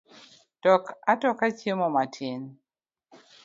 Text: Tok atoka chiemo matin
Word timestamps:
Tok 0.61 0.83
atoka 1.11 1.45
chiemo 1.57 1.87
matin 1.95 2.41